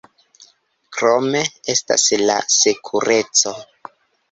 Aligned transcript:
Krome 0.99 1.43
estas 1.75 2.07
la 2.23 2.41
sekureco. 2.57 3.57